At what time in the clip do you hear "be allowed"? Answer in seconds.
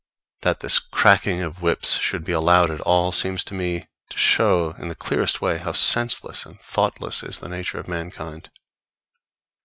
2.25-2.71